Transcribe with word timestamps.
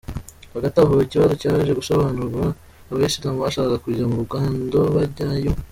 Hagati 0.53 0.75
aho, 0.83 0.93
ikibazo 1.05 1.33
cyaje 1.41 1.71
gusobanurwa, 1.79 2.43
Abayisilamu 2.89 3.41
bashakaga 3.43 3.81
kujya 3.85 4.03
mu 4.09 4.15
rugendo 4.21 4.79
bajyayo. 4.95 5.51